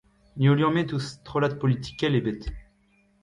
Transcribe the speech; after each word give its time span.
N'eo 0.37 0.55
liammet 0.57 0.93
ouzh 0.95 1.09
strollad 1.11 1.55
politikel 1.63 2.17
ebet. 2.21 2.43